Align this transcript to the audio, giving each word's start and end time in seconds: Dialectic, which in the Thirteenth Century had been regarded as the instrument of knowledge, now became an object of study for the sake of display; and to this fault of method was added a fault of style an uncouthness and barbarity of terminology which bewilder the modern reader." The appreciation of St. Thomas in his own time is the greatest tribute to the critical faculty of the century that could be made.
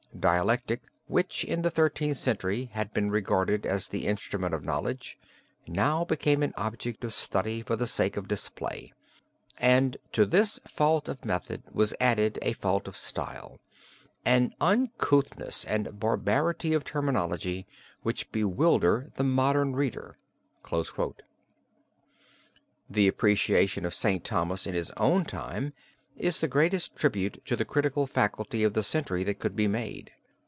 Dialectic, 0.19 0.81
which 1.07 1.43
in 1.45 1.61
the 1.63 1.71
Thirteenth 1.71 2.17
Century 2.17 2.65
had 2.73 2.93
been 2.93 3.09
regarded 3.09 3.65
as 3.65 3.87
the 3.87 4.05
instrument 4.05 4.53
of 4.53 4.63
knowledge, 4.63 5.17
now 5.67 6.03
became 6.03 6.43
an 6.43 6.53
object 6.57 7.03
of 7.05 7.11
study 7.13 7.61
for 7.63 7.75
the 7.77 7.87
sake 7.87 8.17
of 8.17 8.27
display; 8.27 8.93
and 9.57 9.95
to 10.11 10.25
this 10.27 10.59
fault 10.67 11.07
of 11.09 11.25
method 11.25 11.63
was 11.71 11.95
added 11.99 12.37
a 12.43 12.51
fault 12.53 12.87
of 12.89 12.97
style 12.97 13.59
an 14.25 14.53
uncouthness 14.59 15.63
and 15.65 15.97
barbarity 15.99 16.73
of 16.73 16.83
terminology 16.83 17.65
which 18.03 18.31
bewilder 18.33 19.09
the 19.15 19.23
modern 19.23 19.73
reader." 19.75 20.17
The 22.89 23.07
appreciation 23.07 23.85
of 23.85 23.95
St. 23.95 24.23
Thomas 24.23 24.67
in 24.67 24.75
his 24.75 24.91
own 24.97 25.23
time 25.25 25.73
is 26.17 26.39
the 26.39 26.47
greatest 26.47 26.95
tribute 26.95 27.43
to 27.45 27.55
the 27.55 27.65
critical 27.65 28.05
faculty 28.05 28.63
of 28.63 28.73
the 28.73 28.83
century 28.83 29.23
that 29.23 29.39
could 29.39 29.55
be 29.55 29.67
made. 29.67 30.11